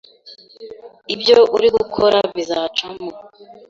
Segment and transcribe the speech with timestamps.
[1.13, 3.09] ibyo uri gukora bizacamo